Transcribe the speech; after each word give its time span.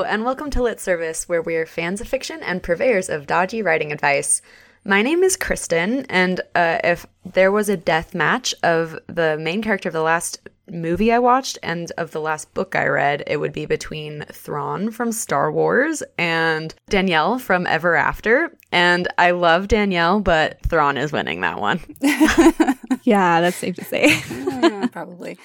Hello, 0.00 0.10
and 0.10 0.24
welcome 0.24 0.48
to 0.48 0.62
Lit 0.62 0.80
Service, 0.80 1.28
where 1.28 1.42
we 1.42 1.56
are 1.56 1.66
fans 1.66 2.00
of 2.00 2.08
fiction 2.08 2.42
and 2.42 2.62
purveyors 2.62 3.10
of 3.10 3.26
dodgy 3.26 3.60
writing 3.60 3.92
advice. 3.92 4.40
My 4.82 5.02
name 5.02 5.22
is 5.22 5.36
Kristen, 5.36 6.06
and 6.08 6.40
uh, 6.54 6.78
if 6.82 7.04
there 7.22 7.52
was 7.52 7.68
a 7.68 7.76
death 7.76 8.14
match 8.14 8.54
of 8.62 8.98
the 9.08 9.36
main 9.36 9.60
character 9.60 9.90
of 9.90 9.92
the 9.92 10.00
last 10.00 10.48
movie 10.70 11.12
I 11.12 11.18
watched 11.18 11.58
and 11.62 11.92
of 11.98 12.12
the 12.12 12.20
last 12.22 12.54
book 12.54 12.74
I 12.74 12.86
read, 12.86 13.24
it 13.26 13.36
would 13.36 13.52
be 13.52 13.66
between 13.66 14.24
Thrawn 14.32 14.90
from 14.90 15.12
Star 15.12 15.52
Wars 15.52 16.02
and 16.16 16.74
Danielle 16.88 17.38
from 17.38 17.66
Ever 17.66 17.94
After. 17.94 18.56
And 18.72 19.06
I 19.18 19.32
love 19.32 19.68
Danielle, 19.68 20.20
but 20.20 20.62
Thrawn 20.62 20.96
is 20.96 21.12
winning 21.12 21.42
that 21.42 21.60
one. 21.60 21.78
yeah, 23.02 23.42
that's 23.42 23.56
safe 23.56 23.76
to 23.76 23.84
say. 23.84 24.06
Mm, 24.08 24.90
probably. 24.92 25.38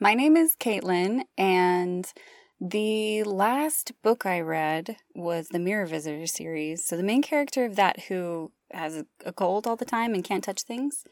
My 0.00 0.14
name 0.14 0.36
is 0.36 0.56
Caitlin, 0.56 1.22
and 1.38 2.12
the 2.60 3.22
last 3.24 3.92
book 4.02 4.26
I 4.26 4.40
read 4.40 4.96
was 5.14 5.48
the 5.48 5.58
Mirror 5.58 5.86
Visitor 5.86 6.26
series. 6.26 6.84
So 6.84 6.96
the 6.96 7.02
main 7.02 7.22
character 7.22 7.64
of 7.64 7.76
that 7.76 8.04
who 8.04 8.52
has 8.70 9.02
a 9.24 9.32
cold 9.32 9.66
all 9.66 9.76
the 9.76 9.84
time 9.84 10.14
and 10.14 10.22
can't 10.22 10.44
touch 10.44 10.62
things 10.62 11.04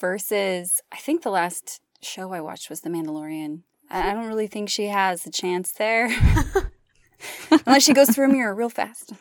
versus 0.00 0.80
I 0.90 0.96
think 0.96 1.22
the 1.22 1.30
last 1.30 1.80
show 2.00 2.32
I 2.32 2.40
watched 2.40 2.70
was 2.70 2.80
The 2.80 2.90
Mandalorian. 2.90 3.62
I 3.90 4.14
don't 4.14 4.26
really 4.26 4.46
think 4.46 4.70
she 4.70 4.86
has 4.86 5.26
a 5.26 5.30
chance 5.30 5.72
there. 5.72 6.08
Unless 7.50 7.84
she 7.84 7.92
goes 7.92 8.10
through 8.10 8.26
a 8.26 8.32
mirror 8.32 8.54
real 8.54 8.70
fast. 8.70 9.12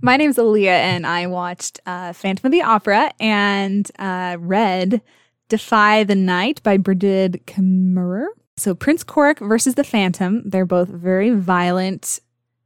My 0.00 0.16
name's 0.16 0.36
Aaliyah, 0.36 0.66
and 0.66 1.06
I 1.06 1.26
watched 1.26 1.80
uh, 1.86 2.12
Phantom 2.12 2.46
of 2.46 2.52
the 2.52 2.62
Opera 2.62 3.12
and 3.18 3.90
uh, 3.98 4.36
read 4.38 5.02
Defy 5.48 6.04
the 6.04 6.14
Night 6.14 6.62
by 6.62 6.76
Brigid 6.76 7.42
Kemmerer. 7.46 8.26
So, 8.56 8.74
Prince 8.74 9.02
Corrick 9.02 9.40
versus 9.40 9.74
the 9.74 9.84
Phantom. 9.84 10.42
They're 10.48 10.66
both 10.66 10.88
very 10.88 11.30
violent, 11.30 12.20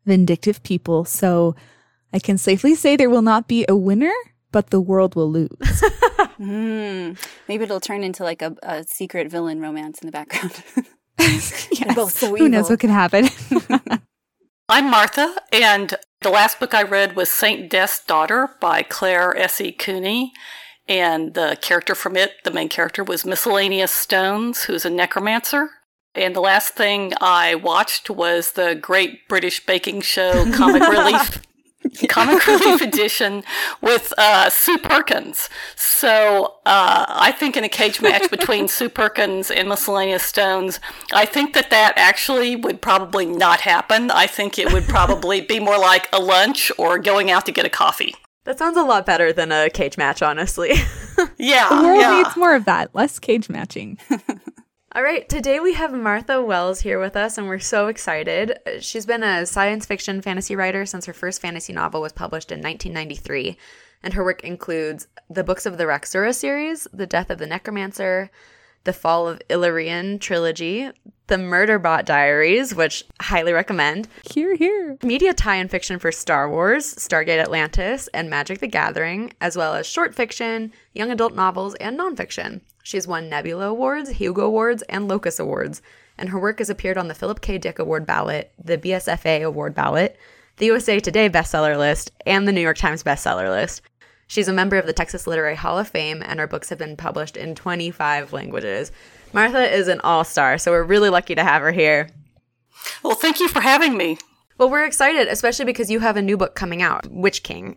vindictive 0.05 0.63
people. 0.63 1.05
So, 1.05 1.57
I 2.13 2.19
can 2.19 2.39
safely 2.39 2.75
say 2.75 2.97
there 2.97 3.11
will 3.11 3.23
not 3.23 3.49
be 3.49 3.65
a 3.69 3.77
winner, 3.77 4.13
but 4.53 4.71
the 4.71 4.81
world 4.81 5.15
will 5.15 5.31
lose. 5.31 5.49
mm, 5.61 7.19
maybe 7.49 7.65
it'll 7.65 7.81
turn 7.81 8.03
into 8.03 8.23
like 8.25 8.43
a, 8.43 8.57
a 8.63 8.85
secret 8.85 9.31
villain 9.31 9.61
romance 9.61 9.99
in 10.01 10.07
the 10.07 10.13
background. 10.13 10.63
yes. 11.19 11.95
Both 11.95 12.19
so 12.19 12.29
evil. 12.29 12.39
Who 12.39 12.49
knows 12.49 12.71
what 12.71 12.81
could 12.81 12.91
happen? 12.91 13.29
I'm 14.71 14.91
Martha, 14.91 15.35
and 15.51 15.95
the 16.21 16.29
last 16.31 16.61
book 16.61 16.75
I 16.75 16.83
read 16.83 17.17
was 17.17 17.31
Saint 17.31 17.71
Death's 17.71 18.05
Daughter 18.05 18.51
by 18.61 18.83
Claire 18.83 19.37
S.E. 19.37 19.73
Cooney. 19.73 20.33
And 20.87 21.35
the 21.35 21.59
character 21.61 21.95
from 21.95 22.17
it, 22.17 22.33
the 22.45 22.51
main 22.51 22.71
character, 22.71 23.05
was 23.05 23.25
Miscellaneous 23.27 23.93
Stones, 23.93 24.65
who's 24.65 24.87
a 24.87 24.91
necromancer. 24.91 25.71
And 26.15 26.35
the 26.35 26.41
last 26.41 26.75
thing 26.75 27.13
I 27.21 27.55
watched 27.55 28.11
was 28.11 28.53
the 28.53 28.75
Great 28.75 29.29
British 29.29 29.65
Baking 29.65 30.01
Show 30.01 30.51
Comic 30.53 30.83
Relief 30.83 31.41
comic 32.09 32.47
relief 32.47 32.81
edition 32.81 33.43
with 33.81 34.13
uh, 34.19 34.51
Sue 34.51 34.79
Perkins. 34.79 35.49
So 35.77 36.57
uh, 36.67 37.07
I 37.09 37.33
think 37.33 37.57
in 37.57 37.65
a 37.65 37.69
cage 37.69 38.01
match 38.01 38.31
between 38.31 38.69
Sue 38.69 38.89
Perkins 38.89 39.51
and 39.51 39.69
Miscellaneous 39.69 40.23
Stones, 40.23 40.81
I 41.13 41.25
think 41.25 41.55
that 41.55 41.71
that 41.71 41.95
actually 41.97 42.57
would 42.57 42.81
probably 42.83 43.27
not 43.27 43.61
happen. 43.61 44.11
I 44.11 44.27
think 44.27 44.59
it 44.59 44.73
would 44.73 44.85
probably 44.85 45.41
be 45.41 45.61
more 45.61 45.79
like 45.79 46.09
a 46.13 46.21
lunch 46.21 46.71
or 46.79 46.99
going 46.99 47.31
out 47.31 47.47
to 47.47 47.53
get 47.53 47.65
a 47.65 47.71
coffee. 47.71 48.15
That 48.45 48.59
sounds 48.59 48.79
a 48.79 48.83
lot 48.83 49.05
better 49.05 49.33
than 49.33 49.53
a 49.53 49.69
cage 49.69 49.99
match, 49.99 50.23
honestly. 50.23 50.71
yeah. 51.39 51.69
The 51.69 51.83
world 51.83 52.01
yeah. 52.01 52.23
needs 52.23 52.37
more 52.37 52.55
of 52.55 52.65
that, 52.65 52.95
less 52.95 53.19
cage 53.19 53.51
matching. 53.51 53.99
All 54.93 55.03
right, 55.03 55.29
today 55.29 55.61
we 55.61 55.75
have 55.75 55.93
Martha 55.93 56.41
Wells 56.41 56.81
here 56.81 56.99
with 56.99 57.15
us, 57.15 57.37
and 57.37 57.47
we're 57.47 57.59
so 57.59 57.89
excited. 57.89 58.59
She's 58.81 59.05
been 59.05 59.23
a 59.23 59.45
science 59.45 59.85
fiction 59.85 60.23
fantasy 60.23 60.57
writer 60.57 60.87
since 60.87 61.05
her 61.05 61.13
first 61.13 61.43
fantasy 61.43 61.75
novel 61.75 62.01
was 62.01 62.13
published 62.13 62.51
in 62.51 62.63
1993, 62.63 63.59
and 64.03 64.15
her 64.15 64.25
work 64.25 64.43
includes 64.45 65.07
the 65.29 65.45
Books 65.45 65.67
of 65.67 65.77
the 65.77 65.85
Raksura 65.85 66.35
series, 66.35 66.89
The 66.91 67.07
Death 67.07 67.29
of 67.29 67.37
the 67.37 67.47
Necromancer, 67.47 68.31
The 68.85 68.95
Fall 68.95 69.29
of 69.29 69.43
Ile-Rien 69.51 70.21
trilogy, 70.21 70.91
The 71.27 71.37
Murderbot 71.37 72.07
Diaries, 72.07 72.75
which 72.75 73.05
I 73.21 73.25
highly 73.25 73.53
recommend. 73.53 74.09
Here, 74.33 74.55
here. 74.55 74.97
Media 75.03 75.35
tie-in 75.35 75.69
fiction 75.69 75.99
for 75.99 76.11
Star 76.11 76.49
Wars, 76.49 76.95
Stargate 76.95 77.43
Atlantis, 77.43 78.09
and 78.15 78.31
Magic 78.31 78.61
the 78.61 78.67
Gathering, 78.67 79.35
as 79.43 79.55
well 79.55 79.75
as 79.75 79.87
short 79.87 80.15
fiction, 80.15 80.73
young 80.95 81.11
adult 81.11 81.35
novels, 81.35 81.75
and 81.75 81.99
nonfiction. 81.99 82.63
She's 82.89 83.07
won 83.07 83.29
Nebula 83.29 83.67
Awards, 83.67 84.09
Hugo 84.09 84.47
Awards, 84.47 84.81
and 84.89 85.09
Locus 85.09 85.39
Awards, 85.39 85.83
and 86.17 86.31
her 86.31 86.39
work 86.39 86.57
has 86.59 86.71
appeared 86.71 86.97
on 86.97 87.07
the 87.07 87.15
Philip 87.15 87.43
K. 87.43 87.59
Dick 87.59 87.79
Award 87.79 88.07
ballot, 88.07 88.51
the 88.59 88.79
BSFA 88.79 89.45
Award 89.45 89.75
ballot, 89.75 90.17
the 90.57 90.65
USA 90.65 90.99
Today 90.99 91.29
bestseller 91.29 91.77
list, 91.77 92.13
and 92.25 92.49
the 92.49 92.53
New 92.53 92.63
York 92.63 92.79
Times 92.79 93.03
bestseller 93.03 93.51
list. 93.51 93.83
She's 94.27 94.49
a 94.49 94.55
member 94.55 94.79
of 94.79 94.87
the 94.87 94.95
Texas 94.95 95.27
Literary 95.27 95.55
Hall 95.55 95.79
of 95.79 95.87
Fame, 95.87 96.23
and 96.25 96.41
her 96.41 96.47
books 96.47 96.71
have 96.71 96.79
been 96.79 96.97
published 96.97 97.37
in 97.37 97.55
25 97.55 98.33
languages. 98.33 98.91
Martha 99.35 99.71
is 99.71 99.89
an 99.89 100.01
all 100.01 100.25
star, 100.25 100.57
so 100.57 100.71
we're 100.71 100.83
really 100.83 101.11
lucky 101.11 101.35
to 101.35 101.45
have 101.45 101.61
her 101.61 101.73
here. 101.73 102.09
Well, 103.03 103.17
thank 103.17 103.39
you 103.39 103.49
for 103.49 103.61
having 103.61 103.99
me. 103.99 104.17
Well, 104.57 104.71
we're 104.71 104.87
excited, 104.87 105.29
especially 105.29 105.67
because 105.67 105.91
you 105.91 106.01
have 106.01 106.17
a 106.17 106.23
new 106.23 106.39
book 106.39 106.55
coming 106.55 106.81
out, 106.81 107.07
Witch 107.11 107.43
King. 107.43 107.77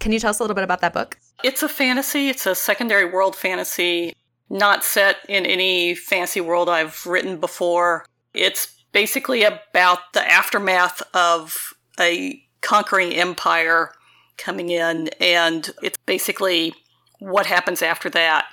Can 0.00 0.10
you 0.10 0.18
tell 0.18 0.30
us 0.30 0.40
a 0.40 0.42
little 0.42 0.56
bit 0.56 0.64
about 0.64 0.80
that 0.80 0.92
book? 0.92 1.16
It's 1.44 1.62
a 1.62 1.68
fantasy, 1.68 2.28
it's 2.28 2.44
a 2.44 2.56
secondary 2.56 3.04
world 3.04 3.36
fantasy 3.36 4.14
not 4.50 4.84
set 4.84 5.16
in 5.28 5.46
any 5.46 5.94
fancy 5.94 6.40
world 6.40 6.68
I've 6.68 7.04
written 7.06 7.38
before. 7.38 8.06
It's 8.34 8.82
basically 8.92 9.44
about 9.44 10.12
the 10.14 10.30
aftermath 10.30 11.02
of 11.14 11.74
a 12.00 12.42
conquering 12.60 13.12
empire 13.12 13.92
coming 14.36 14.70
in, 14.70 15.08
and 15.20 15.70
it's 15.82 15.98
basically 16.06 16.74
what 17.18 17.46
happens 17.46 17.82
after 17.82 18.08
that. 18.10 18.46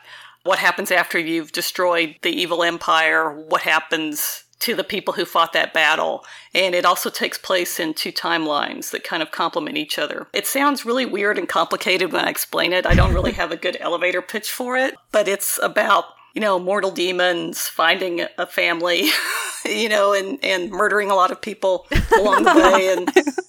What 0.43 0.59
happens 0.59 0.91
after 0.91 1.17
you've 1.17 1.51
destroyed 1.51 2.15
the 2.21 2.29
evil 2.29 2.63
empire? 2.63 3.31
What 3.31 3.61
happens 3.61 4.44
to 4.65 4.75
the 4.75 4.83
people 4.83 5.13
who 5.13 5.25
fought 5.25 5.53
that 5.53 5.73
battle. 5.73 6.25
And 6.55 6.73
it 6.73 6.85
also 6.85 7.11
takes 7.11 7.37
place 7.37 7.79
in 7.79 7.93
two 7.93 8.11
timelines 8.11 8.89
that 8.89 9.03
kind 9.03 9.21
of 9.21 9.29
complement 9.29 9.77
each 9.77 9.99
other. 9.99 10.27
It 10.33 10.47
sounds 10.47 10.85
really 10.85 11.05
weird 11.05 11.37
and 11.37 11.47
complicated 11.47 12.11
when 12.11 12.25
I 12.25 12.29
explain 12.29 12.73
it. 12.73 12.87
I 12.87 12.95
don't 12.95 13.13
really 13.13 13.33
have 13.33 13.51
a 13.51 13.57
good 13.57 13.77
elevator 13.79 14.23
pitch 14.23 14.51
for 14.51 14.75
it, 14.75 14.95
but 15.11 15.27
it's 15.27 15.59
about, 15.61 16.05
you 16.33 16.41
know, 16.41 16.57
mortal 16.57 16.89
demons 16.89 17.67
finding 17.67 18.25
a 18.39 18.47
family, 18.47 19.09
you 19.65 19.87
know, 19.87 20.13
and, 20.13 20.43
and 20.43 20.71
murdering 20.71 21.11
a 21.11 21.15
lot 21.15 21.31
of 21.31 21.39
people 21.39 21.85
along 22.17 22.43
the 22.43 22.55
way. 22.55 22.91
And 22.91 23.11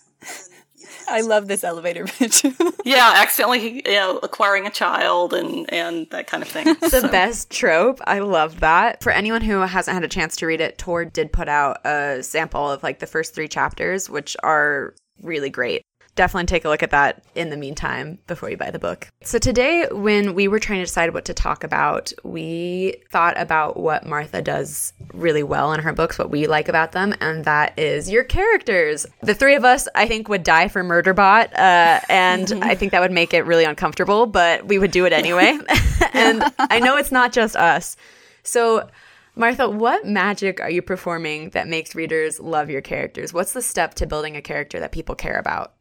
I 1.08 1.20
love 1.20 1.48
this 1.48 1.64
elevator 1.64 2.04
pitch. 2.06 2.44
yeah, 2.84 3.14
accidentally, 3.16 3.82
you 3.86 3.94
know, 3.94 4.18
acquiring 4.22 4.66
a 4.66 4.70
child 4.70 5.32
and 5.32 5.72
and 5.72 6.08
that 6.10 6.26
kind 6.26 6.42
of 6.42 6.48
thing. 6.48 6.68
It's 6.68 6.90
the 6.90 7.00
so. 7.02 7.08
best 7.08 7.50
trope. 7.50 8.00
I 8.06 8.20
love 8.20 8.60
that. 8.60 9.02
For 9.02 9.12
anyone 9.12 9.42
who 9.42 9.58
hasn't 9.60 9.94
had 9.94 10.04
a 10.04 10.08
chance 10.08 10.36
to 10.36 10.46
read 10.46 10.60
it, 10.60 10.78
Tor 10.78 11.04
did 11.04 11.32
put 11.32 11.48
out 11.48 11.84
a 11.84 12.22
sample 12.22 12.70
of 12.70 12.82
like 12.82 12.98
the 12.98 13.06
first 13.06 13.34
three 13.34 13.48
chapters, 13.48 14.08
which 14.10 14.36
are 14.42 14.94
really 15.22 15.50
great 15.50 15.82
definitely 16.14 16.46
take 16.46 16.64
a 16.64 16.68
look 16.68 16.82
at 16.82 16.90
that 16.90 17.22
in 17.34 17.50
the 17.50 17.56
meantime 17.56 18.18
before 18.26 18.50
you 18.50 18.56
buy 18.56 18.70
the 18.70 18.78
book. 18.78 19.08
So, 19.22 19.38
today, 19.38 19.88
when 19.90 20.34
we 20.34 20.48
were 20.48 20.58
trying 20.58 20.80
to 20.80 20.84
decide 20.84 21.12
what 21.12 21.24
to 21.26 21.34
talk 21.34 21.64
about, 21.64 22.12
we 22.22 22.96
thought 23.10 23.38
about 23.40 23.76
what 23.76 24.06
Martha 24.06 24.40
does 24.42 24.92
really 25.12 25.42
well 25.42 25.72
in 25.72 25.80
her 25.80 25.92
books, 25.92 26.18
what 26.18 26.30
we 26.30 26.46
like 26.46 26.68
about 26.68 26.92
them, 26.92 27.14
and 27.20 27.44
that 27.44 27.78
is 27.78 28.10
your 28.10 28.24
characters. 28.24 29.06
The 29.22 29.34
three 29.34 29.54
of 29.54 29.64
us, 29.64 29.88
I 29.94 30.06
think, 30.06 30.28
would 30.28 30.42
die 30.42 30.68
for 30.68 30.82
Murderbot, 30.82 31.52
uh, 31.54 32.00
and 32.08 32.52
I 32.62 32.74
think 32.74 32.92
that 32.92 33.00
would 33.00 33.12
make 33.12 33.34
it 33.34 33.42
really 33.42 33.64
uncomfortable, 33.64 34.26
but 34.26 34.66
we 34.66 34.78
would 34.78 34.91
do 34.91 35.04
it 35.06 35.12
anyway. 35.12 35.59
and 36.12 36.42
I 36.59 36.80
know 36.80 36.97
it's 36.97 37.12
not 37.12 37.32
just 37.32 37.56
us. 37.56 37.97
So, 38.42 38.88
Martha, 39.34 39.68
what 39.68 40.06
magic 40.06 40.60
are 40.60 40.70
you 40.70 40.82
performing 40.82 41.50
that 41.50 41.68
makes 41.68 41.94
readers 41.94 42.41
love 42.41 42.70
your 42.70 42.80
characters? 42.80 43.32
What's 43.32 43.52
the 43.52 43.62
step 43.62 43.94
to 43.94 44.06
building 44.06 44.36
a 44.36 44.42
character 44.42 44.80
that 44.80 44.92
people 44.92 45.14
care 45.14 45.38
about? 45.38 45.74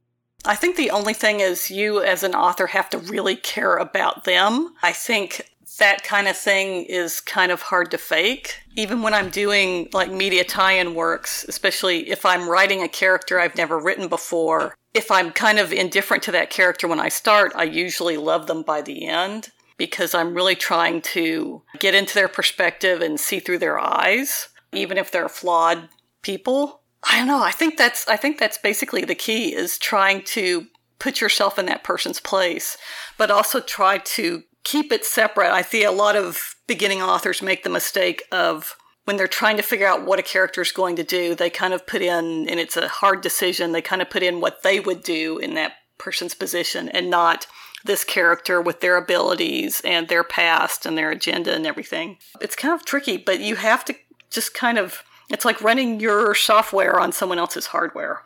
I 0.45 0.55
think 0.55 0.75
the 0.75 0.91
only 0.91 1.13
thing 1.13 1.39
is 1.39 1.71
you 1.71 2.01
as 2.01 2.23
an 2.23 2.35
author 2.35 2.67
have 2.67 2.89
to 2.91 2.97
really 2.97 3.35
care 3.35 3.77
about 3.77 4.25
them. 4.25 4.73
I 4.83 4.91
think 4.91 5.49
that 5.79 6.03
kind 6.03 6.27
of 6.27 6.37
thing 6.37 6.85
is 6.85 7.19
kind 7.19 7.51
of 7.51 7.63
hard 7.63 7.91
to 7.91 7.97
fake. 7.97 8.61
Even 8.75 9.01
when 9.01 9.13
I'm 9.13 9.29
doing 9.29 9.89
like 9.91 10.11
media 10.11 10.43
tie 10.43 10.73
in 10.73 10.95
works, 10.95 11.45
especially 11.47 12.09
if 12.09 12.25
I'm 12.25 12.49
writing 12.49 12.81
a 12.81 12.87
character 12.87 13.39
I've 13.39 13.57
never 13.57 13.79
written 13.79 14.07
before, 14.07 14.75
if 14.93 15.11
I'm 15.11 15.31
kind 15.31 15.59
of 15.59 15.73
indifferent 15.73 16.23
to 16.23 16.31
that 16.31 16.49
character 16.49 16.87
when 16.87 16.99
I 16.99 17.09
start, 17.09 17.51
I 17.55 17.63
usually 17.63 18.17
love 18.17 18.47
them 18.47 18.61
by 18.61 18.81
the 18.81 19.07
end 19.07 19.49
because 19.77 20.13
I'm 20.13 20.33
really 20.33 20.55
trying 20.55 21.01
to 21.01 21.63
get 21.79 21.95
into 21.95 22.13
their 22.13 22.29
perspective 22.29 23.01
and 23.01 23.19
see 23.19 23.39
through 23.39 23.57
their 23.57 23.77
eyes, 23.77 24.47
even 24.71 24.97
if 24.97 25.11
they're 25.11 25.27
flawed 25.27 25.89
people. 26.21 26.81
I 27.09 27.17
don't 27.17 27.27
know. 27.27 27.43
I 27.43 27.51
think 27.51 27.77
that's 27.77 28.07
I 28.07 28.17
think 28.17 28.39
that's 28.39 28.57
basically 28.57 29.05
the 29.05 29.15
key 29.15 29.55
is 29.55 29.77
trying 29.77 30.23
to 30.23 30.67
put 30.99 31.21
yourself 31.21 31.59
in 31.59 31.65
that 31.67 31.83
person's 31.83 32.19
place, 32.19 32.77
but 33.17 33.29
also 33.29 33.59
try 33.59 33.97
to 33.99 34.43
keep 34.63 34.91
it 34.91 35.05
separate. 35.05 35.51
I 35.51 35.61
see 35.61 35.83
a 35.83 35.91
lot 35.91 36.15
of 36.15 36.55
beginning 36.67 37.01
authors 37.01 37.41
make 37.41 37.63
the 37.63 37.69
mistake 37.69 38.23
of 38.31 38.75
when 39.05 39.17
they're 39.17 39.27
trying 39.27 39.57
to 39.57 39.63
figure 39.63 39.87
out 39.87 40.05
what 40.05 40.19
a 40.19 40.23
character 40.23 40.61
is 40.61 40.71
going 40.71 40.95
to 40.95 41.03
do, 41.03 41.35
they 41.35 41.49
kind 41.49 41.73
of 41.73 41.85
put 41.85 42.01
in, 42.01 42.49
and 42.49 42.59
it's 42.59 42.75
a 42.75 42.87
hard 42.87 43.21
decision, 43.21 43.71
they 43.71 43.81
kind 43.81 44.01
of 44.01 44.09
put 44.09 44.23
in 44.23 44.41
what 44.41 44.63
they 44.63 44.79
would 44.79 45.03
do 45.03 45.37
in 45.37 45.53
that 45.53 45.73
person's 45.99 46.33
position 46.33 46.89
and 46.89 47.09
not 47.09 47.45
this 47.85 48.03
character 48.03 48.59
with 48.59 48.81
their 48.81 48.97
abilities 48.97 49.79
and 49.85 50.07
their 50.07 50.23
past 50.23 50.87
and 50.87 50.97
their 50.97 51.11
agenda 51.11 51.53
and 51.53 51.67
everything. 51.67 52.17
It's 52.41 52.55
kind 52.55 52.73
of 52.73 52.83
tricky, 52.83 53.17
but 53.17 53.39
you 53.39 53.57
have 53.57 53.85
to 53.85 53.95
just 54.31 54.55
kind 54.55 54.79
of, 54.79 55.03
it's 55.29 55.45
like 55.45 55.61
running 55.61 55.99
your 55.99 56.35
software 56.35 56.99
on 56.99 57.11
someone 57.11 57.39
else's 57.39 57.67
hardware. 57.67 58.21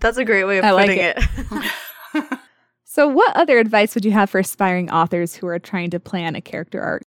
That's 0.00 0.18
a 0.18 0.24
great 0.24 0.44
way 0.44 0.58
of 0.58 0.64
I 0.64 0.70
like 0.70 0.88
putting 0.88 1.04
it. 1.04 1.18
it. 2.14 2.38
So, 2.92 3.08
what 3.08 3.34
other 3.34 3.58
advice 3.58 3.94
would 3.94 4.04
you 4.04 4.10
have 4.10 4.28
for 4.28 4.38
aspiring 4.38 4.90
authors 4.90 5.34
who 5.34 5.46
are 5.46 5.58
trying 5.58 5.88
to 5.92 5.98
plan 5.98 6.36
a 6.36 6.42
character 6.42 6.82
arc? 6.82 7.04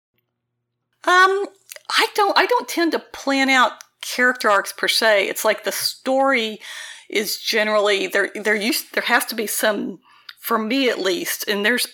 Um, 1.03 1.45
I 1.91 2.07
don't. 2.15 2.37
I 2.37 2.45
don't 2.45 2.69
tend 2.69 2.93
to 2.93 2.99
plan 2.99 3.49
out 3.49 3.73
character 3.99 4.49
arcs 4.49 4.71
per 4.71 4.87
se. 4.87 5.27
It's 5.27 5.43
like 5.43 5.65
the 5.65 5.73
story 5.73 6.61
is 7.09 7.37
generally 7.37 8.07
there. 8.07 8.31
There 8.33 8.55
used 8.55 8.93
there 8.93 9.03
has 9.03 9.25
to 9.25 9.35
be 9.35 9.45
some, 9.45 9.99
for 10.39 10.57
me 10.57 10.89
at 10.89 10.99
least, 10.99 11.49
and 11.49 11.65
there's 11.65 11.85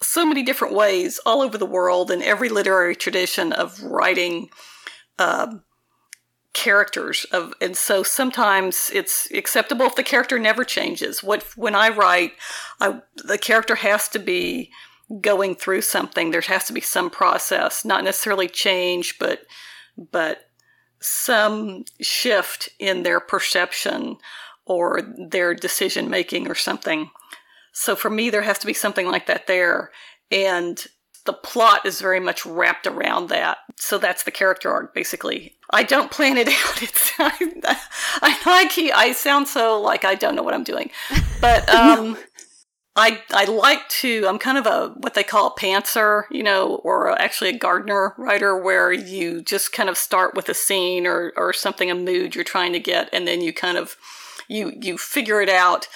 so 0.00 0.24
many 0.24 0.42
different 0.42 0.74
ways 0.74 1.20
all 1.26 1.42
over 1.42 1.58
the 1.58 1.66
world 1.66 2.10
in 2.10 2.22
every 2.22 2.48
literary 2.48 2.96
tradition 2.96 3.52
of 3.52 3.78
writing. 3.82 4.48
Um, 5.18 5.63
characters 6.54 7.24
of 7.32 7.52
and 7.60 7.76
so 7.76 8.04
sometimes 8.04 8.90
it's 8.94 9.28
acceptable 9.32 9.86
if 9.86 9.96
the 9.96 10.04
character 10.04 10.38
never 10.38 10.64
changes. 10.64 11.22
What 11.22 11.42
when 11.56 11.74
i 11.74 11.88
write 11.88 12.32
I, 12.80 13.02
the 13.16 13.38
character 13.38 13.74
has 13.74 14.08
to 14.10 14.18
be 14.18 14.70
going 15.20 15.56
through 15.56 15.82
something. 15.82 16.30
There 16.30 16.40
has 16.40 16.64
to 16.66 16.72
be 16.72 16.80
some 16.80 17.10
process 17.10 17.84
not 17.84 18.04
necessarily 18.04 18.48
change 18.48 19.18
but 19.18 19.40
but 20.10 20.48
some 21.00 21.84
shift 22.00 22.70
in 22.78 23.02
their 23.02 23.20
perception 23.20 24.16
or 24.64 25.02
their 25.28 25.54
decision 25.54 26.08
making 26.08 26.48
or 26.48 26.54
something. 26.54 27.10
So 27.72 27.96
for 27.96 28.10
me 28.10 28.30
there 28.30 28.42
has 28.42 28.60
to 28.60 28.66
be 28.66 28.74
something 28.74 29.08
like 29.08 29.26
that 29.26 29.48
there. 29.48 29.90
And 30.30 30.82
the 31.24 31.32
plot 31.32 31.86
is 31.86 32.00
very 32.00 32.20
much 32.20 32.44
wrapped 32.44 32.86
around 32.86 33.28
that. 33.28 33.58
So 33.76 33.98
that's 33.98 34.24
the 34.24 34.30
character 34.30 34.70
arc 34.70 34.94
basically. 34.94 35.54
I 35.70 35.82
don't 35.82 36.10
plan 36.10 36.36
it 36.36 36.48
out. 36.66 36.82
It's 36.82 37.12
i, 37.18 37.68
I 38.22 38.40
like 38.44 38.76
i 38.94 39.12
sound 39.12 39.46
so 39.46 39.80
like 39.80 40.04
i 40.04 40.16
don't 40.16 40.34
know 40.34 40.42
what 40.42 40.54
i'm 40.54 40.64
doing. 40.64 40.90
But 41.40 41.68
um 41.74 42.16
I 42.96 43.20
I 43.32 43.44
like 43.46 43.88
to. 44.00 44.24
I'm 44.28 44.38
kind 44.38 44.56
of 44.56 44.66
a 44.66 44.94
what 44.98 45.14
they 45.14 45.24
call 45.24 45.48
a 45.48 45.60
pantser, 45.60 46.24
you 46.30 46.44
know, 46.44 46.76
or 46.84 47.10
actually 47.20 47.50
a 47.50 47.58
gardener 47.58 48.14
writer, 48.16 48.56
where 48.56 48.92
you 48.92 49.42
just 49.42 49.72
kind 49.72 49.88
of 49.88 49.98
start 49.98 50.34
with 50.34 50.48
a 50.48 50.54
scene 50.54 51.06
or 51.06 51.32
or 51.36 51.52
something, 51.52 51.90
a 51.90 51.94
mood 51.94 52.34
you're 52.36 52.44
trying 52.44 52.72
to 52.72 52.78
get, 52.78 53.08
and 53.12 53.26
then 53.26 53.40
you 53.40 53.52
kind 53.52 53.76
of 53.76 53.96
you 54.48 54.72
you 54.80 54.96
figure 54.96 55.40
it 55.40 55.48
out 55.48 55.88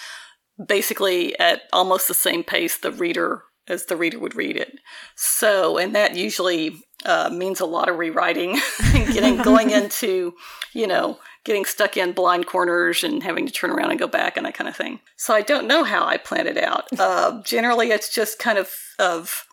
basically 0.67 1.39
at 1.39 1.63
almost 1.73 2.09
the 2.09 2.15
same 2.15 2.43
pace 2.43 2.77
the 2.77 2.91
reader 2.91 3.45
as 3.69 3.87
the 3.87 3.97
reader 3.97 4.19
would 4.19 4.35
read 4.35 4.57
it. 4.57 4.79
So, 5.15 5.79
and 5.79 5.95
that 5.95 6.17
usually 6.17 6.83
uh, 7.05 7.31
means 7.31 7.61
a 7.61 7.67
lot 7.67 7.89
of 7.89 7.97
rewriting 7.97 8.59
and 8.95 9.13
getting 9.13 9.37
going 9.39 9.71
into, 9.71 10.35
you 10.73 10.87
know, 10.87 11.19
getting 11.45 11.65
stuck 11.65 11.97
in 11.97 12.13
blind 12.13 12.47
corners 12.47 13.05
and 13.05 13.23
having 13.23 13.47
to 13.47 13.53
turn 13.53 13.71
around 13.71 13.91
and 13.91 13.99
go 13.99 14.07
back 14.07 14.37
and 14.37 14.45
that 14.45 14.55
kind 14.55 14.69
of 14.69 14.77
thing. 14.77 15.01
So 15.17 15.35
I 15.35 15.43
don't 15.43 15.67
know 15.67 15.85
how 15.85 16.05
I 16.07 16.17
plan 16.17 16.47
it 16.47 16.59
out. 16.59 16.87
Uh, 16.99 17.43
generally, 17.43 17.91
it's 17.91 18.13
just 18.13 18.39
kind 18.39 18.59
of 18.59 18.71
of 18.99 19.47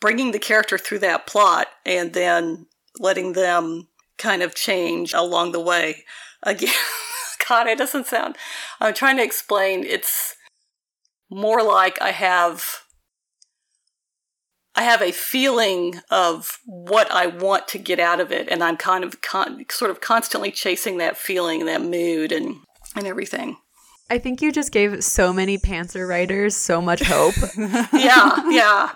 bringing 0.00 0.32
the 0.32 0.38
character 0.38 0.78
through 0.78 0.98
that 1.00 1.26
plot 1.26 1.68
and 1.84 2.14
then 2.14 2.66
letting 2.98 3.34
them 3.34 3.86
kind 4.18 4.42
of 4.42 4.54
change 4.54 5.12
along 5.12 5.52
the 5.52 5.60
way. 5.60 6.04
Again, 6.42 6.72
God, 7.48 7.66
it 7.66 7.78
doesn't 7.78 8.06
sound. 8.06 8.36
I'm 8.80 8.94
trying 8.94 9.18
to 9.18 9.22
explain. 9.22 9.84
It's 9.84 10.36
more 11.30 11.62
like 11.62 12.00
I 12.00 12.10
have 12.10 12.75
I 14.76 14.82
have 14.82 15.00
a 15.00 15.10
feeling 15.10 16.00
of 16.10 16.60
what 16.66 17.10
I 17.10 17.26
want 17.26 17.66
to 17.68 17.78
get 17.78 17.98
out 17.98 18.20
of 18.20 18.30
it, 18.30 18.48
and 18.50 18.62
I'm 18.62 18.76
kind 18.76 19.04
of 19.04 19.22
con- 19.22 19.64
sort 19.70 19.90
of 19.90 20.02
constantly 20.02 20.50
chasing 20.50 20.98
that 20.98 21.16
feeling, 21.16 21.64
that 21.64 21.80
mood, 21.80 22.30
and 22.30 22.56
and 22.94 23.06
everything. 23.06 23.56
I 24.10 24.18
think 24.18 24.42
you 24.42 24.52
just 24.52 24.72
gave 24.72 25.02
so 25.02 25.32
many 25.32 25.58
pantser 25.58 26.06
writers 26.06 26.54
so 26.54 26.80
much 26.80 27.00
hope. 27.02 27.34
yeah, 27.92 28.50
yeah. 28.50 28.92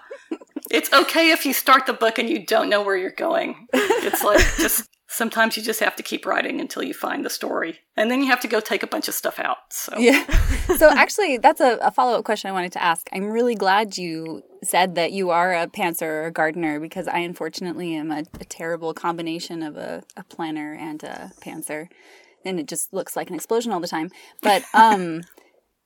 It's 0.71 0.93
okay 0.93 1.31
if 1.31 1.45
you 1.45 1.53
start 1.53 1.87
the 1.87 1.93
book 1.93 2.19
and 2.19 2.29
you 2.29 2.47
don't 2.47 2.69
know 2.69 2.83
where 2.83 2.97
you're 2.97 3.11
going. 3.11 3.67
It's 3.73 4.23
like 4.23 4.39
just 4.59 4.89
sometimes 5.21 5.55
you 5.55 5.63
just 5.63 5.81
have 5.81 5.95
to 5.97 6.03
keep 6.03 6.25
writing 6.25 6.63
until 6.63 6.83
you 6.83 6.95
find 6.95 7.27
the 7.27 7.29
story, 7.29 7.81
and 7.95 8.11
then 8.11 8.23
you 8.23 8.29
have 8.29 8.41
to 8.41 8.49
go 8.49 8.59
take 8.59 8.83
a 8.83 8.87
bunch 8.87 9.07
of 9.07 9.13
stuff 9.13 9.39
out. 9.39 9.59
So 9.69 9.99
Yeah. 9.99 10.25
so 10.79 10.89
actually, 10.89 11.37
that's 11.37 11.61
a, 11.61 11.77
a 11.83 11.91
follow 11.91 12.19
up 12.19 12.25
question 12.25 12.49
I 12.49 12.55
wanted 12.55 12.73
to 12.73 12.83
ask. 12.83 13.07
I'm 13.13 13.31
really 13.31 13.55
glad 13.55 13.99
you 13.99 14.43
said 14.65 14.95
that 14.95 15.13
you 15.13 15.29
are 15.29 15.53
a 15.53 15.67
pantser 15.67 16.09
or 16.09 16.25
a 16.25 16.31
gardener 16.31 16.81
because 16.81 17.07
I 17.07 17.19
unfortunately 17.19 17.95
am 17.95 18.11
a, 18.11 18.25
a 18.41 18.47
terrible 18.47 18.95
combination 18.95 19.63
of 19.63 19.77
a, 19.77 20.03
a 20.17 20.25
planner 20.25 20.73
and 20.73 21.03
a 21.03 21.33
pantser. 21.43 21.89
And 22.43 22.59
it 22.59 22.67
just 22.67 22.95
looks 22.95 23.15
like 23.15 23.29
an 23.29 23.37
explosion 23.37 23.73
all 23.73 23.81
the 23.81 23.89
time. 23.89 24.11
But 24.41 24.65
um, 24.75 25.21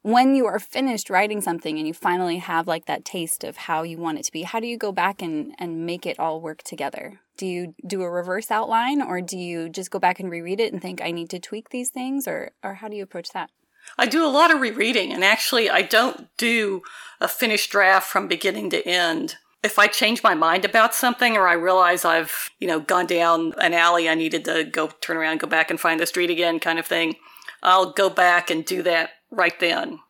when 0.02 0.36
you 0.36 0.46
are 0.46 0.60
finished 0.60 1.10
writing 1.10 1.40
something 1.40 1.76
and 1.76 1.88
you 1.88 1.94
finally 1.94 2.38
have 2.38 2.68
like 2.68 2.86
that 2.86 3.04
taste 3.04 3.42
of 3.42 3.56
how 3.56 3.82
you 3.82 3.98
want 3.98 4.18
it 4.20 4.24
to 4.26 4.32
be, 4.32 4.42
how 4.42 4.60
do 4.60 4.68
you 4.68 4.78
go 4.78 4.92
back 4.92 5.20
and, 5.20 5.56
and 5.58 5.84
make 5.84 6.06
it 6.06 6.20
all 6.20 6.40
work 6.40 6.62
together? 6.62 7.20
Do 7.36 7.46
you 7.46 7.74
do 7.86 8.02
a 8.02 8.10
reverse 8.10 8.50
outline 8.50 9.02
or 9.02 9.20
do 9.20 9.36
you 9.36 9.68
just 9.68 9.90
go 9.90 9.98
back 9.98 10.20
and 10.20 10.30
reread 10.30 10.60
it 10.60 10.72
and 10.72 10.80
think 10.80 11.02
I 11.02 11.10
need 11.10 11.30
to 11.30 11.38
tweak 11.38 11.70
these 11.70 11.90
things 11.90 12.28
or 12.28 12.52
or 12.62 12.74
how 12.74 12.88
do 12.88 12.96
you 12.96 13.02
approach 13.02 13.30
that? 13.30 13.50
I 13.98 14.06
do 14.06 14.24
a 14.24 14.28
lot 14.28 14.52
of 14.52 14.60
rereading, 14.60 15.12
and 15.12 15.22
actually, 15.22 15.70
I 15.70 15.82
don't 15.82 16.28
do 16.36 16.82
a 17.20 17.28
finished 17.28 17.70
draft 17.70 18.08
from 18.08 18.26
beginning 18.26 18.70
to 18.70 18.86
end. 18.86 19.36
If 19.62 19.78
I 19.78 19.86
change 19.86 20.22
my 20.22 20.34
mind 20.34 20.64
about 20.64 20.94
something 20.94 21.36
or 21.36 21.48
I 21.48 21.54
realize 21.54 22.04
I've, 22.04 22.50
you 22.58 22.66
know, 22.66 22.80
gone 22.80 23.06
down 23.06 23.52
an 23.58 23.72
alley, 23.72 24.08
I 24.08 24.14
needed 24.14 24.44
to 24.46 24.64
go 24.64 24.88
turn 25.00 25.16
around, 25.16 25.40
go 25.40 25.46
back 25.46 25.70
and 25.70 25.80
find 25.80 26.00
the 26.00 26.06
street 26.06 26.30
again 26.30 26.60
kind 26.60 26.78
of 26.78 26.86
thing, 26.86 27.16
I'll 27.62 27.92
go 27.92 28.10
back 28.10 28.50
and 28.50 28.64
do 28.64 28.82
that 28.82 29.10
right 29.30 29.58
then. 29.58 30.00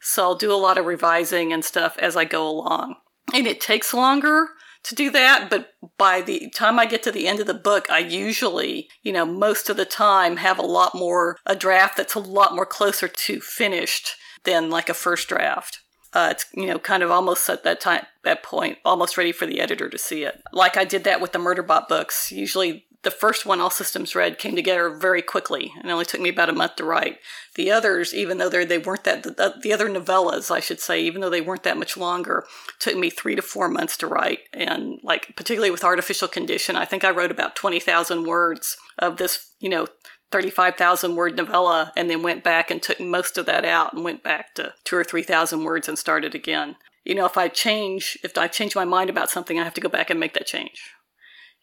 So 0.00 0.22
I'll 0.22 0.34
do 0.34 0.52
a 0.52 0.56
lot 0.56 0.78
of 0.78 0.86
revising 0.86 1.52
and 1.52 1.64
stuff 1.64 1.98
as 1.98 2.16
I 2.16 2.24
go 2.24 2.48
along. 2.48 2.96
And 3.34 3.46
it 3.46 3.60
takes 3.60 3.92
longer 3.92 4.48
to 4.86 4.94
do 4.94 5.10
that, 5.10 5.48
but 5.50 5.74
by 5.98 6.20
the 6.20 6.50
time 6.50 6.78
I 6.78 6.86
get 6.86 7.02
to 7.04 7.12
the 7.12 7.26
end 7.26 7.40
of 7.40 7.46
the 7.46 7.54
book, 7.54 7.90
I 7.90 7.98
usually, 7.98 8.88
you 9.02 9.12
know, 9.12 9.26
most 9.26 9.68
of 9.68 9.76
the 9.76 9.84
time 9.84 10.36
have 10.36 10.58
a 10.58 10.66
lot 10.66 10.94
more, 10.94 11.38
a 11.44 11.56
draft 11.56 11.96
that's 11.96 12.14
a 12.14 12.20
lot 12.20 12.54
more 12.54 12.66
closer 12.66 13.08
to 13.08 13.40
finished 13.40 14.10
than 14.44 14.70
like 14.70 14.88
a 14.88 14.94
first 14.94 15.28
draft. 15.28 15.80
Uh, 16.12 16.28
it's 16.30 16.46
you 16.54 16.66
know 16.66 16.78
kind 16.78 17.02
of 17.02 17.10
almost 17.10 17.50
at 17.50 17.62
that 17.62 17.78
time 17.78 18.06
that 18.24 18.42
point 18.42 18.78
almost 18.86 19.18
ready 19.18 19.32
for 19.32 19.44
the 19.44 19.60
editor 19.60 19.90
to 19.90 19.98
see 19.98 20.22
it 20.22 20.40
like 20.50 20.74
i 20.78 20.84
did 20.84 21.04
that 21.04 21.20
with 21.20 21.32
the 21.32 21.38
murderbot 21.38 21.88
books 21.88 22.32
usually 22.32 22.85
the 23.06 23.10
first 23.12 23.46
one 23.46 23.60
all 23.60 23.70
systems 23.70 24.16
Red, 24.16 24.36
came 24.36 24.56
together 24.56 24.90
very 24.90 25.22
quickly 25.22 25.72
and 25.80 25.90
only 25.92 26.04
took 26.04 26.20
me 26.20 26.28
about 26.28 26.48
a 26.48 26.52
month 26.52 26.74
to 26.76 26.84
write 26.84 27.18
the 27.54 27.70
others 27.70 28.12
even 28.12 28.38
though 28.38 28.50
they 28.50 28.78
weren't 28.78 29.04
that 29.04 29.22
the, 29.22 29.54
the 29.62 29.72
other 29.72 29.88
novellas 29.88 30.50
i 30.50 30.58
should 30.58 30.80
say 30.80 31.00
even 31.00 31.20
though 31.20 31.30
they 31.30 31.40
weren't 31.40 31.62
that 31.62 31.78
much 31.78 31.96
longer 31.96 32.44
took 32.80 32.96
me 32.96 33.08
three 33.08 33.36
to 33.36 33.42
four 33.42 33.68
months 33.68 33.96
to 33.96 34.08
write 34.08 34.40
and 34.52 34.98
like 35.04 35.34
particularly 35.36 35.70
with 35.70 35.84
artificial 35.84 36.26
condition 36.26 36.74
i 36.74 36.84
think 36.84 37.04
i 37.04 37.10
wrote 37.10 37.30
about 37.30 37.54
20000 37.54 38.24
words 38.24 38.76
of 38.98 39.18
this 39.18 39.52
you 39.60 39.68
know 39.68 39.86
35,000 40.32 41.14
word 41.14 41.36
novella 41.36 41.92
and 41.96 42.10
then 42.10 42.22
went 42.22 42.42
back 42.42 42.70
and 42.70 42.82
took 42.82 42.98
most 42.98 43.38
of 43.38 43.46
that 43.46 43.64
out 43.64 43.92
and 43.92 44.02
went 44.02 44.24
back 44.24 44.54
to 44.56 44.74
two 44.84 44.96
or 44.96 45.04
3,000 45.04 45.62
words 45.62 45.88
and 45.88 45.96
started 45.98 46.34
again. 46.34 46.76
You 47.04 47.14
know, 47.14 47.26
if 47.26 47.38
I 47.38 47.46
change, 47.46 48.18
if 48.24 48.36
I 48.36 48.48
change 48.48 48.74
my 48.74 48.84
mind 48.84 49.08
about 49.08 49.30
something, 49.30 49.60
I 49.60 49.64
have 49.64 49.74
to 49.74 49.80
go 49.80 49.88
back 49.88 50.10
and 50.10 50.18
make 50.18 50.34
that 50.34 50.46
change. 50.46 50.82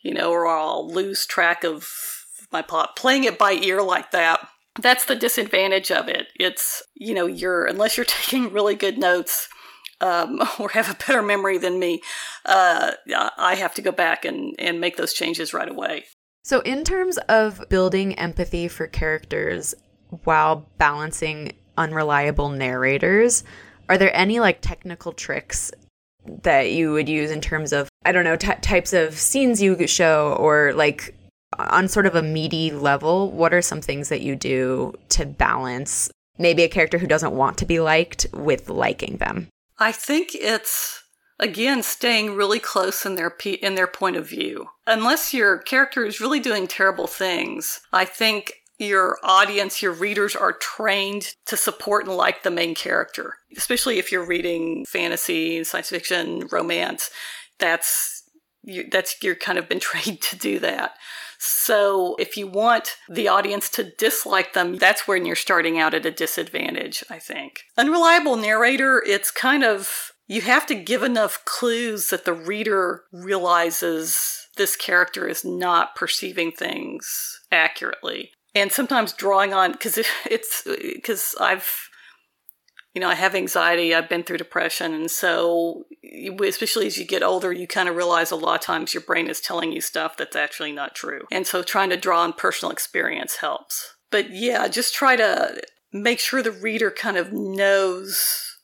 You 0.04 0.14
know, 0.14 0.32
or 0.32 0.46
I'll 0.46 0.88
lose 0.88 1.26
track 1.26 1.64
of 1.64 1.90
my 2.52 2.62
plot. 2.62 2.96
Playing 2.96 3.24
it 3.24 3.40
by 3.40 3.54
ear 3.54 3.82
like 3.82 4.12
that, 4.12 4.48
that's 4.80 5.06
the 5.06 5.16
disadvantage 5.16 5.92
of 5.92 6.08
it. 6.08 6.28
It's, 6.36 6.84
you 6.94 7.14
know, 7.14 7.26
you're, 7.26 7.66
unless 7.66 7.98
you're 7.98 8.06
taking 8.08 8.54
really 8.54 8.76
good 8.76 8.98
notes, 8.98 9.50
um, 10.02 10.42
or 10.60 10.70
have 10.70 10.90
a 10.90 11.06
better 11.06 11.22
memory 11.22 11.58
than 11.58 11.80
me, 11.80 12.02
uh, 12.46 12.92
I 13.38 13.56
have 13.56 13.74
to 13.76 13.82
go 13.82 13.92
back 13.92 14.24
and, 14.26 14.56
and 14.60 14.80
make 14.80 14.98
those 14.98 15.14
changes 15.14 15.54
right 15.54 15.70
away. 15.70 16.06
So, 16.46 16.60
in 16.62 16.84
terms 16.84 17.18
of 17.30 17.64
building 17.70 18.20
empathy 18.20 18.68
for 18.68 18.88
characters 18.88 19.74
while 20.26 20.68
balancing 20.78 21.54
unreliable 21.78 22.50
narrators, 22.50 23.46
are 23.88 23.98
there 23.98 24.14
any 24.14 24.42
like 24.42 24.60
technical 24.60 25.14
tricks 25.14 25.72
that 26.44 26.72
you 26.72 26.92
would 26.94 27.10
use 27.10 27.32
in 27.32 27.42
terms 27.42 27.74
of, 27.74 27.90
I 28.06 28.12
don't 28.12 28.24
know, 28.24 28.36
t- 28.36 28.54
types 28.62 28.94
of 28.94 29.18
scenes 29.18 29.62
you 29.62 29.88
show 29.88 30.36
or 30.40 30.74
like 30.74 31.16
on 31.58 31.88
sort 31.88 32.06
of 32.06 32.16
a 32.16 32.22
meaty 32.22 32.72
level? 32.72 33.32
What 33.32 33.54
are 33.54 33.62
some 33.62 33.82
things 33.82 34.10
that 34.10 34.22
you 34.22 34.36
do 34.36 34.94
to 35.10 35.26
balance 35.26 36.10
maybe 36.38 36.64
a 36.64 36.70
character 36.70 36.98
who 36.98 37.08
doesn't 37.08 37.34
want 37.36 37.58
to 37.60 37.66
be 37.66 37.80
liked 37.80 38.26
with 38.34 38.70
liking 38.70 39.18
them? 39.18 39.48
I 39.80 39.92
think 39.92 40.34
it's 40.34 41.04
again 41.40 41.84
staying 41.84 42.36
really 42.36 42.60
close 42.60 43.06
in 43.06 43.16
their 43.16 43.30
pe- 43.30 43.54
in 43.54 43.76
their 43.76 43.88
point 43.88 44.16
of 44.16 44.28
view. 44.28 44.68
Unless 44.88 45.34
your 45.34 45.58
character 45.60 46.06
is 46.06 46.22
really 46.22 46.40
doing 46.40 46.68
terrible 46.68 47.08
things, 47.08 47.82
I 47.92 48.06
think 48.06 48.54
your 48.80 49.18
audience, 49.24 49.82
your 49.82 49.94
readers 49.94 50.36
are 50.36 50.54
trained 50.54 51.36
to 51.46 51.58
support 51.58 52.06
and 52.06 52.16
like 52.16 52.44
the 52.44 52.52
main 52.52 52.76
character, 52.76 53.36
especially 53.58 54.00
if 54.00 54.12
you're 54.12 54.26
reading 54.26 54.86
fantasy, 54.86 55.64
science 55.64 55.90
fiction, 55.90 56.48
romance. 56.52 57.10
That's 57.60 58.24
you, 58.64 58.88
that's 58.90 59.22
you're 59.22 59.36
kind 59.36 59.58
of 59.58 59.70
been 59.70 59.80
trained 59.82 60.22
to 60.22 60.38
do 60.38 60.60
that. 60.60 60.94
So 61.38 62.16
if 62.20 62.38
you 62.38 62.48
want 62.48 62.96
the 63.10 63.28
audience 63.28 63.70
to 63.72 63.92
dislike 63.98 64.54
them, 64.54 64.78
that's 64.78 65.08
when 65.08 65.26
you're 65.26 65.36
starting 65.36 65.78
out 65.78 65.94
at 65.94 66.06
a 66.06 66.12
disadvantage, 66.12 67.04
I 67.10 67.20
think. 67.20 67.64
Unreliable 67.78 68.38
narrator, 68.38 69.04
it's 69.06 69.30
kind 69.30 69.64
of 69.64 70.12
you 70.28 70.42
have 70.42 70.66
to 70.68 70.76
give 70.76 71.04
enough 71.04 71.44
clues 71.44 72.10
that 72.10 72.24
the 72.24 72.34
reader 72.34 73.04
realizes 73.12 74.48
this 74.56 74.78
character 74.78 75.28
is 75.28 75.44
not 75.44 75.96
perceiving 75.96 76.52
things 76.52 77.42
accurately 77.52 78.32
and 78.56 78.72
sometimes 78.72 79.14
drawing 79.14 79.54
on 79.54 79.72
because 79.72 79.98
it's 80.30 80.64
because 80.66 81.36
I've 81.40 81.90
you 82.94 83.02
know 83.02 83.10
I 83.10 83.16
have 83.16 83.36
anxiety 83.36 83.94
I've 83.94 84.10
been 84.10 84.24
through 84.24 84.38
depression 84.38 84.94
and 84.94 85.10
so 85.10 85.86
especially 86.44 86.88
as 86.88 86.98
you 86.98 87.06
get 87.06 87.24
older 87.24 87.52
you 87.52 87.68
kind 87.68 87.90
of 87.90 87.96
realize 87.96 88.32
a 88.32 88.36
lot 88.36 88.56
of 88.56 88.62
times 88.62 88.94
your 88.94 89.02
brain 89.02 89.28
is 89.28 89.42
telling 89.42 89.72
you 89.72 89.82
stuff 89.82 90.18
that's 90.18 90.36
actually 90.36 90.72
not 90.72 90.96
true. 90.96 91.22
And 91.32 91.48
so 91.48 91.64
trying 91.64 91.90
to 91.90 91.98
draw 91.98 92.22
on 92.22 92.34
personal 92.34 92.72
experience 92.72 93.38
helps. 93.38 93.96
But 94.12 94.32
yeah 94.32 94.68
just 94.68 94.94
try 94.94 95.16
to 95.16 95.62
make 95.92 96.20
sure 96.20 96.42
the 96.42 96.52
reader 96.52 96.92
kind 96.92 97.18
of 97.18 97.32
knows. 97.32 98.58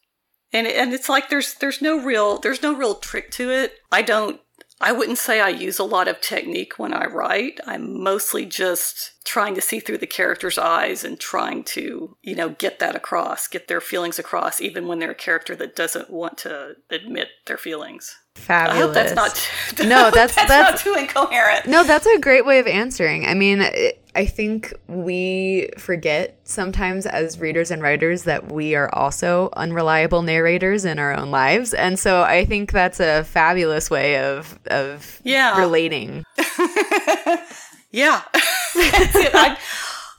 And 0.52 0.68
and 0.68 0.94
it's 0.94 1.10
like 1.10 1.30
there's 1.30 1.56
there's 1.56 1.82
no 1.82 2.04
real 2.04 2.40
there's 2.40 2.64
no 2.64 2.74
real 2.74 2.96
trick 2.96 3.32
to 3.32 3.52
it. 3.52 3.74
I 3.92 4.02
don't 4.02 4.42
I 4.82 4.94
wouldn't 4.94 5.18
say 5.18 5.42
I 5.42 5.50
use 5.50 5.78
a 5.78 5.84
lot 5.84 6.08
of 6.08 6.22
technique 6.22 6.80
when 6.80 6.94
I 6.94 7.06
write. 7.06 7.60
I'm 7.68 8.02
mostly 8.02 8.46
just 8.46 9.12
trying 9.26 9.54
to 9.56 9.62
see 9.62 9.80
through 9.80 9.98
the 9.98 10.08
character's 10.08 10.58
eyes 10.58 11.04
and 11.04 11.20
trying 11.20 11.64
to, 11.66 12.16
you 12.22 12.36
know, 12.36 12.50
get 12.50 12.80
that 12.80 12.96
across, 12.96 13.48
get 13.48 13.68
their 13.68 13.82
feelings 13.82 14.20
across, 14.20 14.62
even 14.62 14.88
when 14.88 15.00
they're 15.00 15.12
a 15.12 15.16
character 15.16 15.56
that 15.58 15.76
doesn't 15.76 16.10
want 16.10 16.38
to 16.40 16.76
admit 16.90 17.28
their 17.46 17.58
feelings. 17.58 18.18
Fabulous. 18.36 18.78
I 18.78 18.82
hope 18.82 18.94
that's 18.94 19.16
not 19.16 19.36
too, 19.76 19.84
no, 19.88 20.12
that's 20.12 20.34
that's, 20.36 20.48
that's 20.48 20.86
not 20.86 20.94
too 20.94 20.98
incoherent. 20.98 21.68
No, 21.68 21.84
that's 21.84 22.06
a 22.06 22.18
great 22.18 22.46
way 22.46 22.60
of 22.60 22.68
answering. 22.68 23.26
I 23.26 23.34
mean, 23.34 23.62
I 24.20 24.26
think 24.26 24.74
we 24.88 25.70
forget 25.78 26.40
sometimes 26.44 27.06
as 27.06 27.40
readers 27.40 27.72
and 27.72 27.82
writers 27.82 28.24
that 28.24 28.52
we 28.52 28.76
are 28.76 28.94
also 28.94 29.50
unreliable 29.56 30.22
narrators 30.24 30.84
in 30.84 31.00
our 31.00 31.16
own 31.16 31.32
lives, 31.32 31.74
and 31.74 31.98
so 31.98 32.22
I 32.24 32.44
think 32.44 32.74
that's 32.74 33.00
a 33.00 33.24
fabulous 33.24 33.90
way 33.90 34.18
of 34.18 34.60
of 34.68 35.22
Yeah. 35.24 35.58
relating. 35.60 36.26
Yeah. 37.92 38.22
I, 38.76 39.58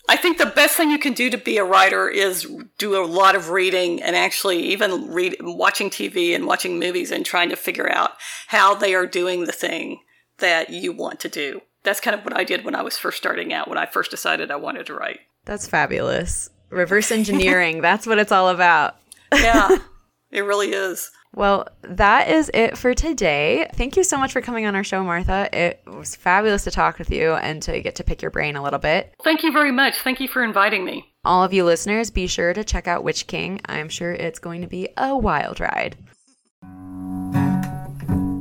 I 0.09 0.17
think 0.17 0.39
the 0.39 0.47
best 0.47 0.77
thing 0.77 0.91
you 0.91 0.99
can 0.99 1.13
do 1.13 1.31
to 1.31 1.39
be 1.39 1.57
a 1.59 1.65
writer 1.65 2.09
is 2.09 2.45
do 2.79 3.01
a 3.01 3.07
lot 3.07 3.37
of 3.37 3.51
reading 3.51 4.03
and 4.03 4.17
actually 4.17 4.59
even 4.73 5.13
read 5.13 5.37
watching 5.41 5.89
TV 5.89 6.35
and 6.35 6.47
watching 6.47 6.81
movies 6.81 7.13
and 7.13 7.25
trying 7.25 7.49
to 7.51 7.57
figure 7.57 7.89
out 7.89 8.13
how 8.49 8.75
they 8.75 8.93
are 8.95 9.07
doing 9.07 9.45
the 9.45 9.53
thing 9.53 10.01
that 10.39 10.71
you 10.71 10.91
want 10.93 11.21
to 11.21 11.29
do. 11.29 11.61
That's 11.83 12.01
kind 12.01 12.15
of 12.15 12.25
what 12.25 12.37
I 12.37 12.45
did 12.45 12.65
when 12.65 12.75
I 12.75 12.83
was 12.83 12.99
first 12.99 13.19
starting 13.19 13.53
out 13.53 13.69
when 13.69 13.79
I 13.79 13.87
first 13.87 14.11
decided 14.11 14.51
I 14.51 14.57
wanted 14.57 14.87
to 14.87 14.95
write. 14.95 15.21
That's 15.45 15.67
fabulous. 15.67 16.51
Reverse 16.71 17.11
engineering. 17.11 17.81
that's 17.83 18.07
what 18.07 18.19
it's 18.19 18.33
all 18.33 18.49
about. 18.49 18.97
Yeah. 19.33 19.79
it 20.31 20.43
really 20.43 20.73
is. 20.73 21.11
Well, 21.35 21.69
that 21.83 22.29
is 22.29 22.51
it 22.53 22.77
for 22.77 22.93
today. 22.93 23.69
Thank 23.75 23.97
you 23.97 24.03
so 24.03 24.19
much 24.19 24.33
for 24.33 24.41
coming 24.41 24.67
on 24.67 24.75
our 24.75 24.83
show, 24.83 25.05
Martha. 25.05 25.49
It 25.53 25.81
was 25.87 26.17
fabulous 26.17 26.65
to 26.65 26.73
talk 26.73 26.99
with 26.99 27.11
you 27.11 27.35
and 27.35 27.63
to 27.63 27.81
get 27.81 27.95
to 27.97 28.05
pick 28.05 28.21
your 28.21 28.33
brain 28.33 28.57
a 28.57 28.63
little 28.63 28.81
bit. 28.81 29.15
Thank 29.23 29.45
you 29.45 29.53
very 29.53 29.71
much. 29.71 29.97
Thank 29.99 30.21
you 30.21 30.27
for 30.27 30.43
inviting 30.43 30.85
me. 30.85 31.15
All 31.25 31.45
of 31.45 31.53
you 31.53 31.65
listeners, 31.65 32.11
be 32.11 32.27
sure 32.27 32.53
to 32.53 32.65
check 32.65 32.89
out 32.89 33.05
Witch 33.05 33.29
King. 33.29 33.61
I'm 33.67 33.89
sure 33.89 34.13
it's 34.13 34.41
going 34.41 34.63
to 34.63 34.67
be 34.67 34.89
a 34.97 35.17
wild 35.17 35.61
ride. 35.61 35.97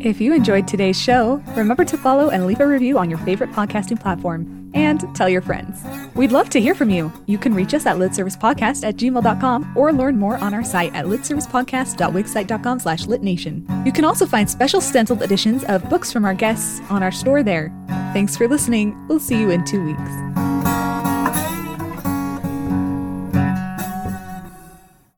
If 0.01 0.21
you 0.21 0.33
enjoyed 0.33 0.65
today's 0.67 0.99
show, 0.99 1.43
remember 1.55 1.83
to 1.83 1.97
follow 1.97 2.29
and 2.29 2.47
leave 2.47 2.61
a 2.61 2.67
review 2.67 2.97
on 2.97 3.09
your 3.09 3.19
favorite 3.19 3.51
podcasting 3.51 3.99
platform 3.99 4.71
and 4.73 5.03
tell 5.13 5.27
your 5.27 5.41
friends. 5.41 5.83
We'd 6.15 6.31
love 6.31 6.49
to 6.51 6.61
hear 6.61 6.73
from 6.73 6.89
you. 6.89 7.11
You 7.25 7.37
can 7.37 7.53
reach 7.53 7.73
us 7.73 7.85
at 7.85 7.97
litservicepodcast 7.97 8.87
at 8.87 8.95
gmail.com 8.95 9.73
or 9.75 9.91
learn 9.91 10.17
more 10.17 10.37
on 10.37 10.53
our 10.53 10.63
site 10.63 10.93
at 10.95 11.05
litservicepodcast.wixsite.com 11.05 12.79
slash 12.79 13.05
litnation. 13.07 13.85
You 13.85 13.91
can 13.91 14.05
also 14.05 14.25
find 14.25 14.49
special 14.49 14.79
stenciled 14.79 15.21
editions 15.21 15.65
of 15.65 15.89
books 15.89 16.13
from 16.13 16.23
our 16.23 16.35
guests 16.35 16.79
on 16.89 17.03
our 17.03 17.11
store 17.11 17.43
there. 17.43 17.73
Thanks 18.13 18.37
for 18.37 18.47
listening. 18.47 18.95
We'll 19.07 19.19
see 19.19 19.39
you 19.39 19.49
in 19.49 19.65
two 19.65 19.83
weeks. 19.83 20.28